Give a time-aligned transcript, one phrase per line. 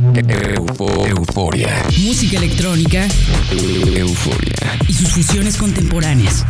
[0.00, 1.84] euforia.
[2.06, 3.06] Música electrónica.
[3.52, 4.78] Euforia.
[4.88, 6.46] Y sus fusiones contemporáneas.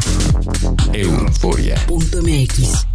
[0.93, 1.75] Euforia.
[1.87, 2.87] Punto MX.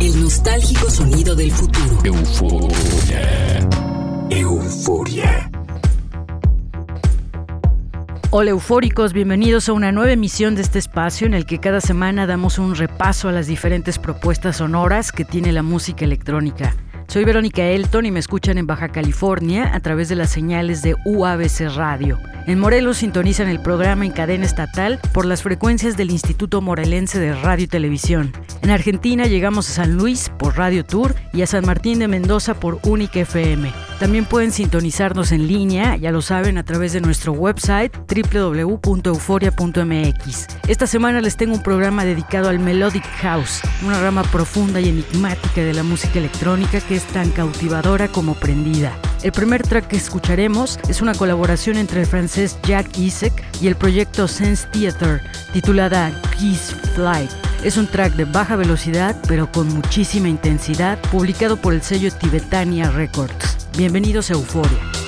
[0.00, 2.00] El nostálgico sonido del futuro.
[2.02, 3.68] Euforia.
[4.30, 5.50] Euforia.
[8.30, 12.26] Hola eufóricos, bienvenidos a una nueva emisión de este espacio en el que cada semana
[12.26, 16.74] damos un repaso a las diferentes propuestas sonoras que tiene la música electrónica.
[17.12, 20.96] Soy Verónica Elton y me escuchan en Baja California a través de las señales de
[21.04, 22.18] UABC Radio.
[22.46, 27.34] En Morelos sintonizan el programa en cadena estatal por las frecuencias del Instituto Morelense de
[27.34, 28.32] Radio y Televisión.
[28.62, 32.54] En Argentina llegamos a San Luis por Radio Tour y a San Martín de Mendoza
[32.54, 33.72] por Única FM.
[34.00, 40.46] También pueden sintonizarnos en línea, ya lo saben, a través de nuestro website www.euforia.mx.
[40.66, 45.60] Esta semana les tengo un programa dedicado al Melodic House, una rama profunda y enigmática
[45.60, 48.96] de la música electrónica que es tan cautivadora como prendida.
[49.22, 53.76] El primer track que escucharemos es una colaboración entre el francés Jack Isaac y el
[53.76, 57.30] proyecto Sense Theater, titulada Peace Flight.
[57.62, 62.90] Es un track de baja velocidad pero con muchísima intensidad, publicado por el sello Tibetania
[62.90, 63.68] Records.
[63.76, 65.01] Bienvenidos a Euforia.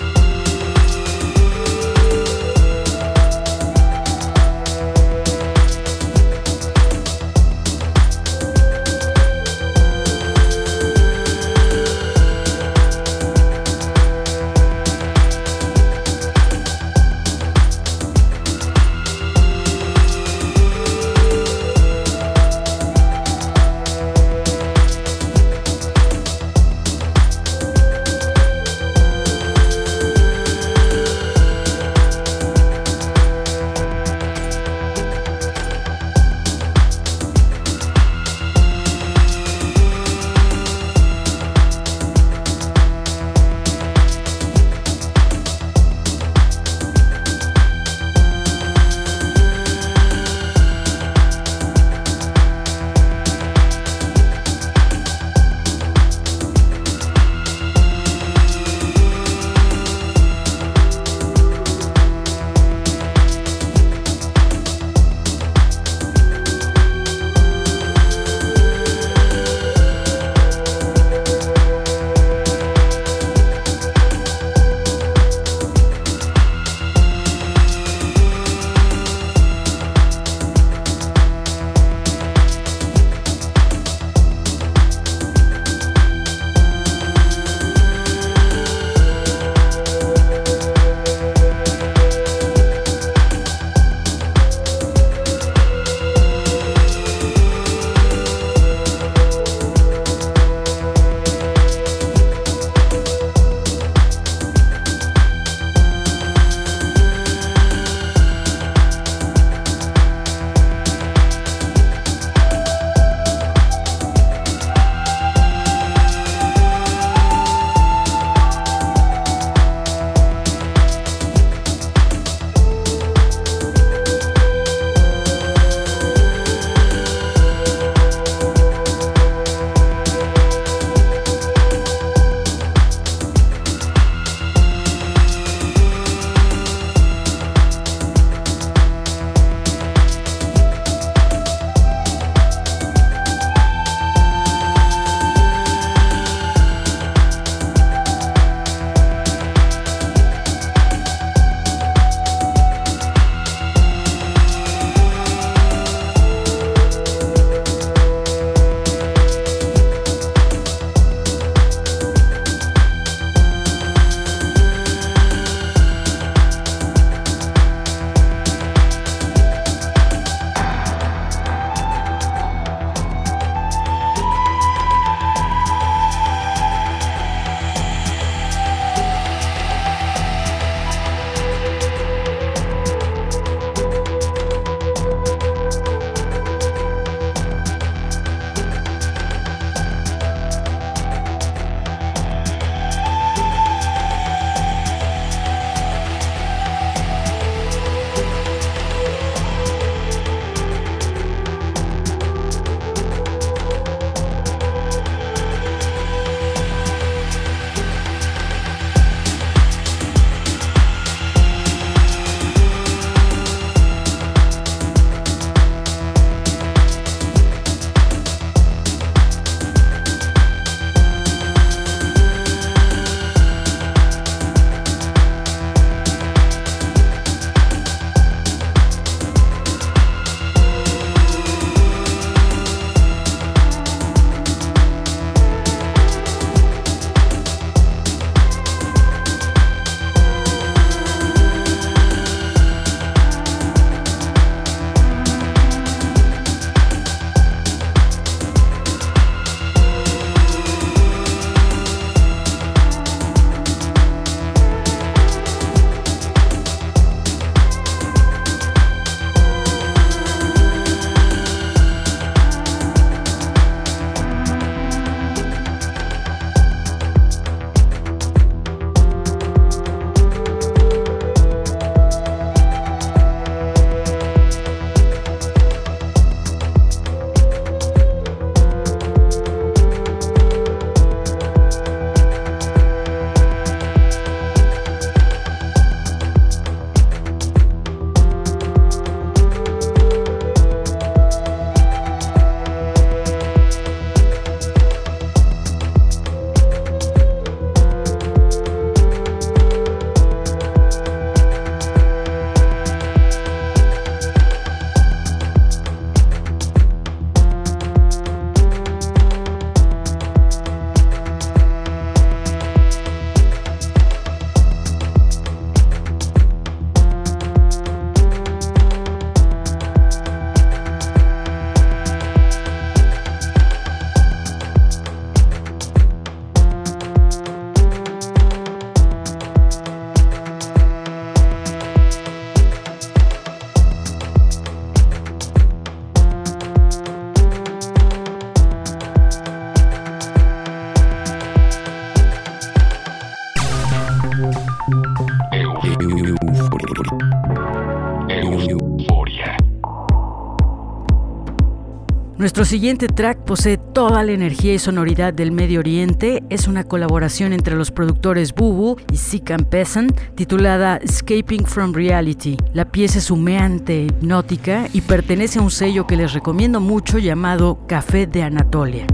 [352.44, 356.42] Nuestro siguiente track posee toda la energía y sonoridad del Medio Oriente.
[356.50, 362.58] Es una colaboración entre los productores Bubu y Sikam Peasant titulada Escaping from Reality.
[362.74, 367.78] La pieza es humeante, hipnótica y pertenece a un sello que les recomiendo mucho llamado
[367.86, 369.06] Café de Anatolia.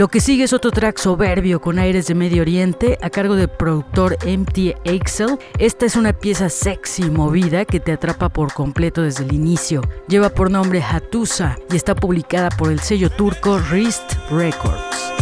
[0.00, 3.50] Lo que sigue es otro track soberbio con aires de Medio Oriente a cargo del
[3.50, 5.38] productor MT Axel.
[5.58, 9.82] Esta es una pieza sexy y movida que te atrapa por completo desde el inicio.
[10.08, 15.19] Lleva por nombre Hatusa y está publicada por el sello turco Rist Records.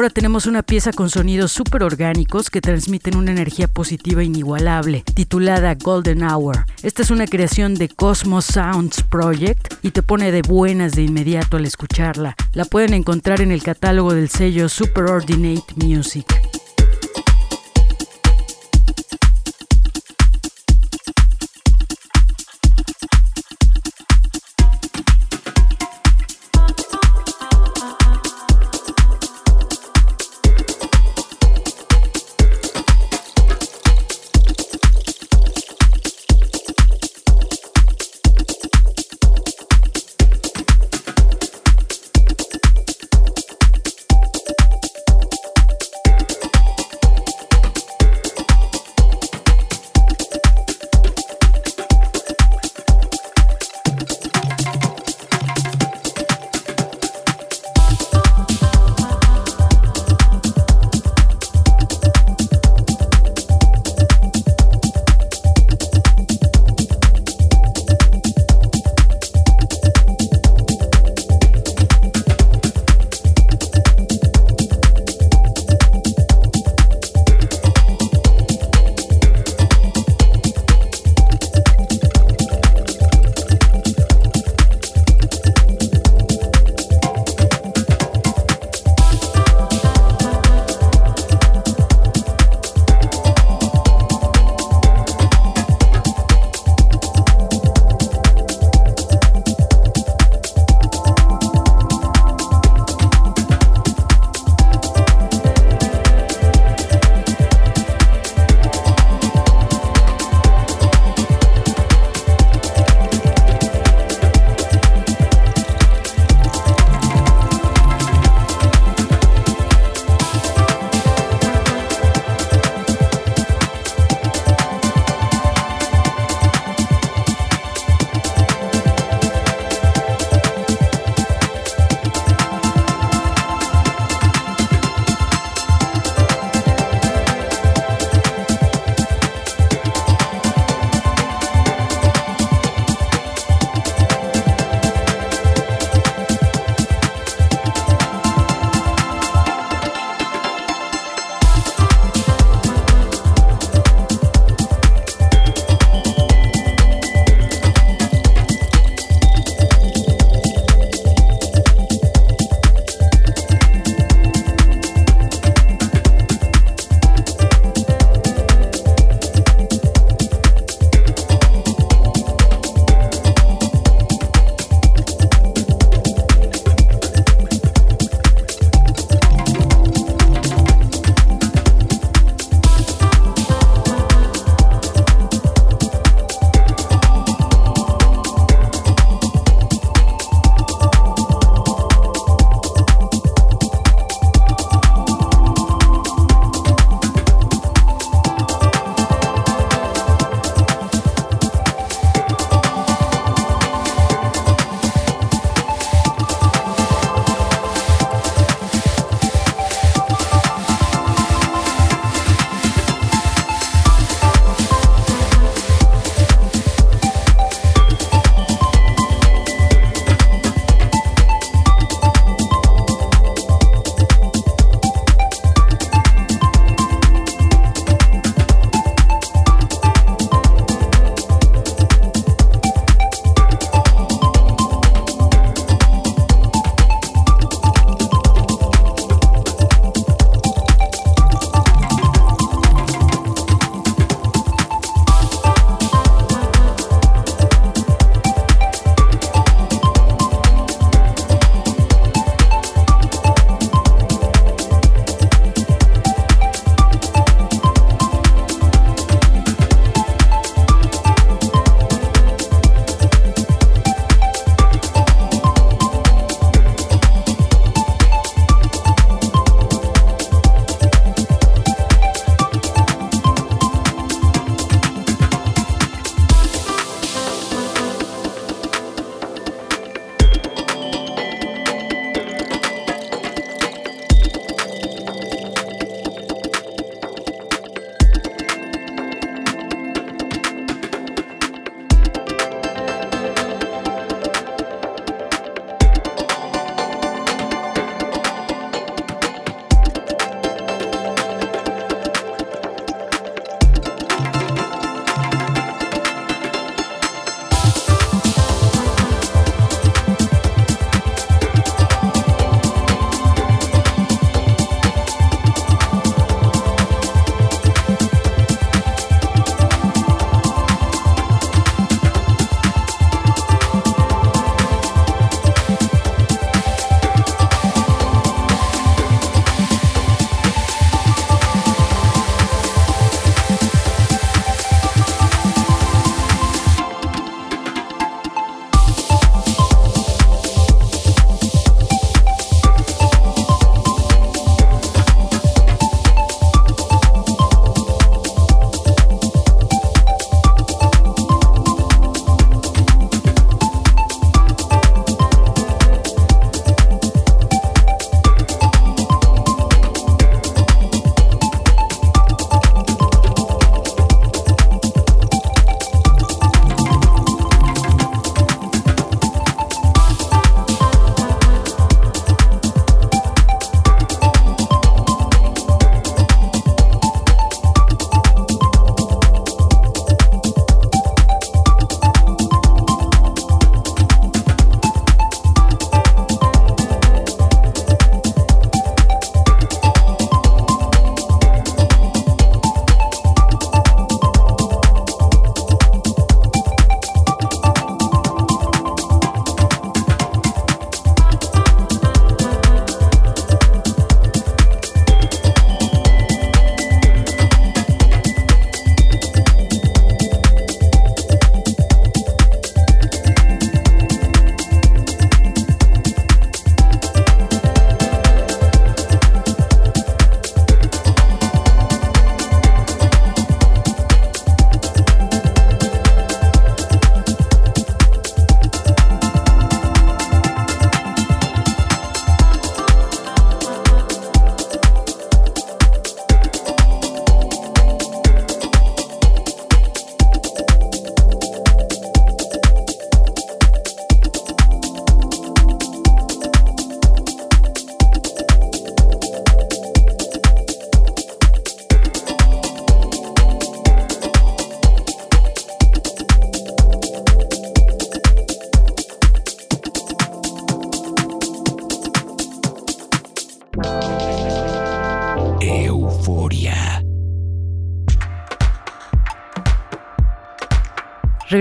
[0.00, 5.74] Ahora tenemos una pieza con sonidos súper orgánicos que transmiten una energía positiva inigualable, titulada
[5.74, 6.64] Golden Hour.
[6.82, 11.58] Esta es una creación de Cosmos Sounds Project y te pone de buenas de inmediato
[11.58, 12.34] al escucharla.
[12.54, 16.24] La pueden encontrar en el catálogo del sello Superordinate Music.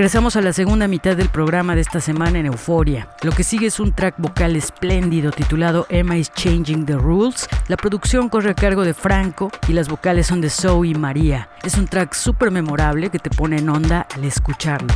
[0.10, 3.10] Regresamos a la segunda mitad del programa de esta semana en Euforia.
[3.22, 7.48] Lo que sigue es un track vocal espléndido titulado Emma is Changing the Rules.
[7.68, 11.50] La producción corre a cargo de Franco y las vocales son de Zoe y María.
[11.62, 14.96] Es un track súper memorable que te pone en onda al escucharlo.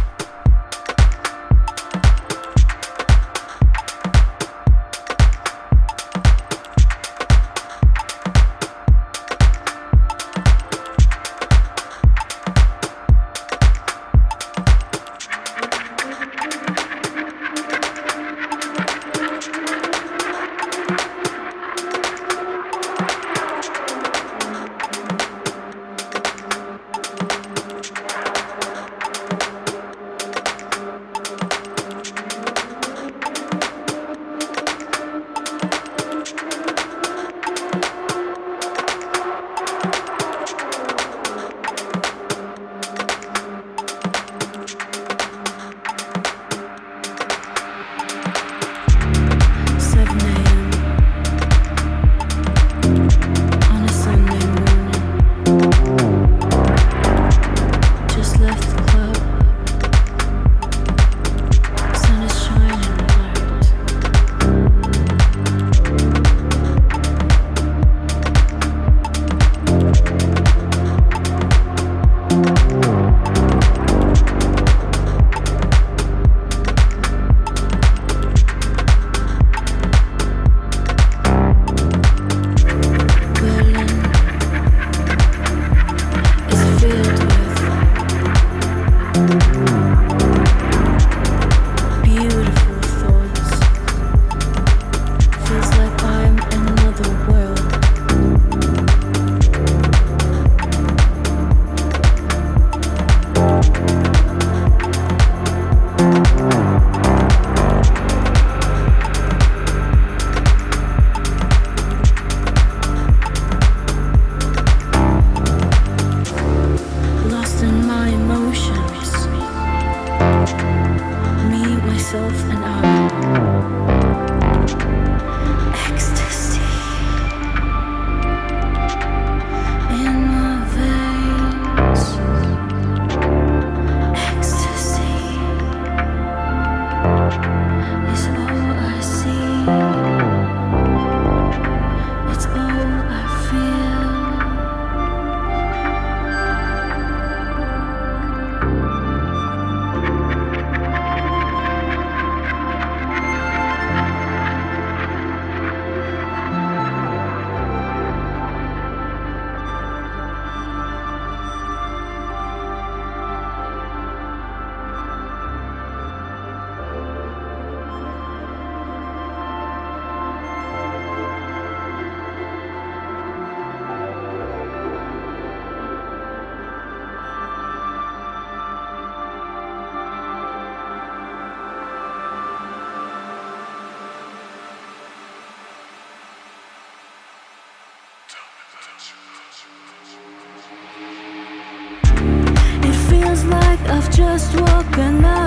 [193.86, 195.43] I've just woken up.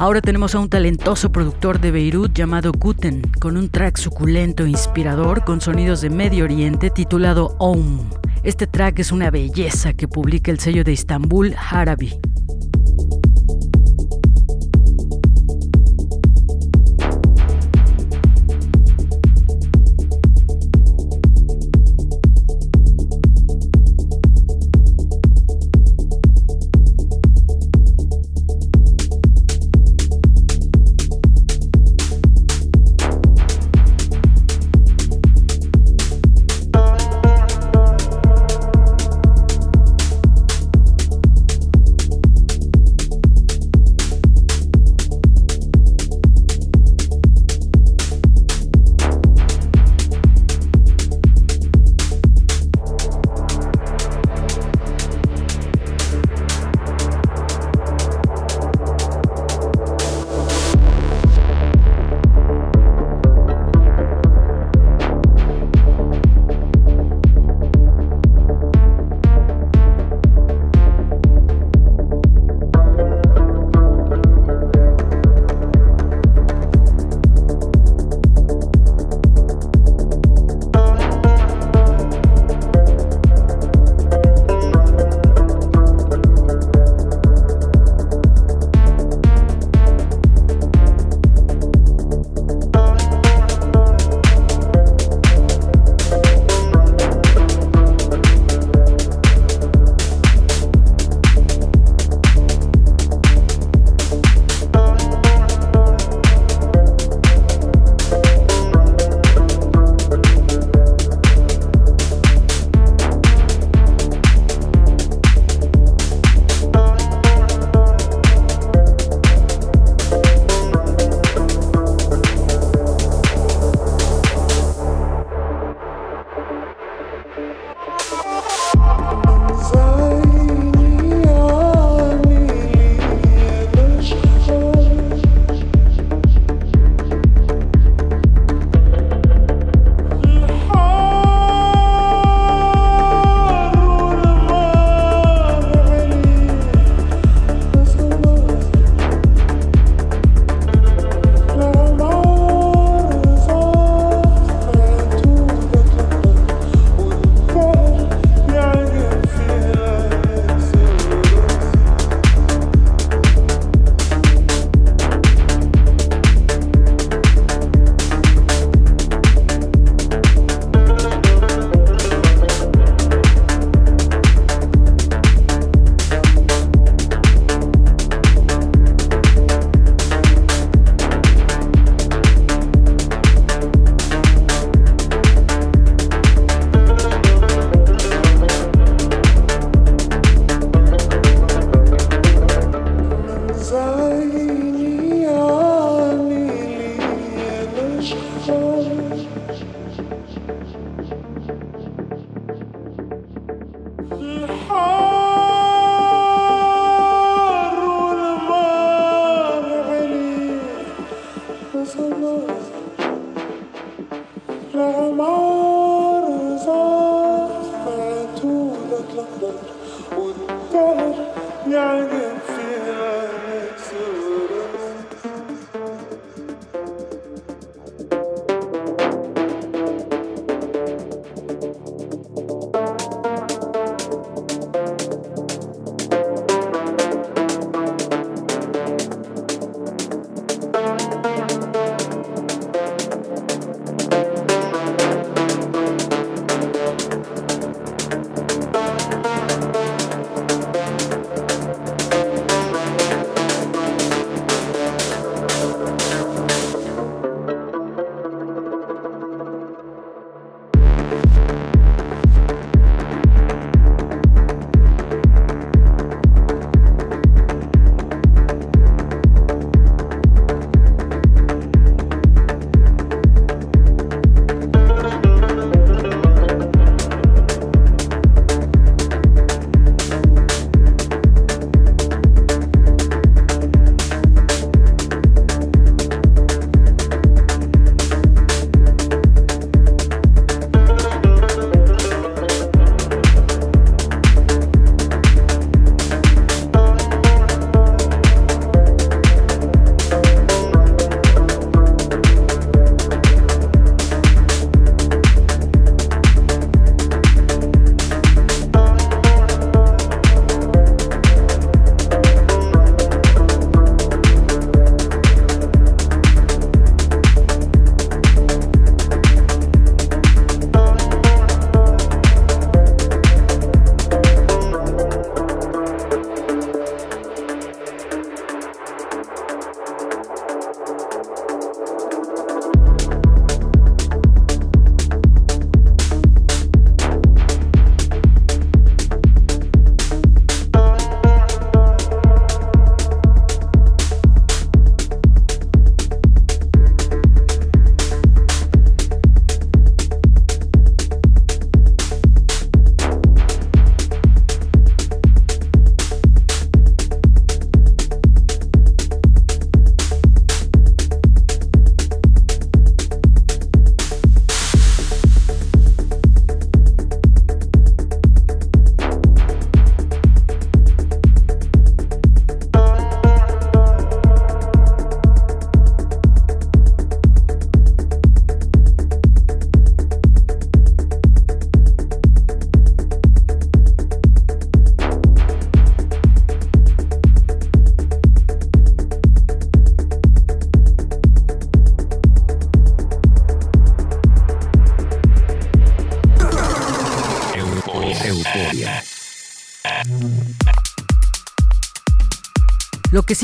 [0.00, 4.70] Ahora tenemos a un talentoso productor de Beirut llamado Guten, con un track suculento e
[4.70, 8.08] inspirador con sonidos de Medio Oriente titulado Om.
[8.42, 12.18] Este track es una belleza que publica el sello de Istambul, Harabi.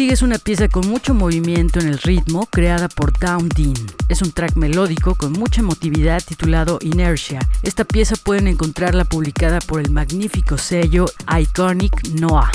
[0.09, 3.74] Es una pieza con mucho movimiento en el ritmo, creada por Down Dean.
[4.09, 7.40] Es un track melódico con mucha emotividad titulado Inertia.
[7.62, 11.07] Esta pieza pueden encontrarla publicada por el magnífico sello
[11.38, 12.50] Iconic Noah.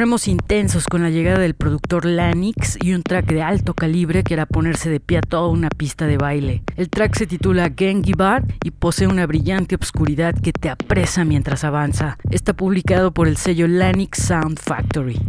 [0.00, 4.32] Ponemos intensos con la llegada del productor Lanix y un track de alto calibre que
[4.32, 6.62] hará ponerse de pie a toda una pista de baile.
[6.76, 11.64] El track se titula Gengi Bar y posee una brillante obscuridad que te apresa mientras
[11.64, 12.16] avanza.
[12.30, 15.20] Está publicado por el sello Lanix Sound Factory.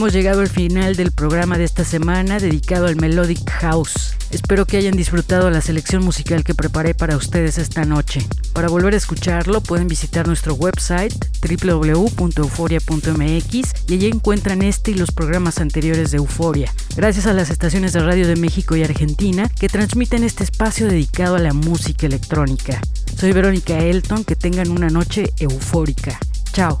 [0.00, 4.14] Hemos llegado al final del programa de esta semana dedicado al Melodic House.
[4.30, 8.26] Espero que hayan disfrutado la selección musical que preparé para ustedes esta noche.
[8.54, 15.10] Para volver a escucharlo pueden visitar nuestro website www.euforia.mx y allí encuentran este y los
[15.10, 16.72] programas anteriores de Euforia.
[16.96, 21.36] Gracias a las estaciones de radio de México y Argentina que transmiten este espacio dedicado
[21.36, 22.80] a la música electrónica.
[23.18, 26.18] Soy Verónica Elton, que tengan una noche eufórica.
[26.52, 26.80] Chao.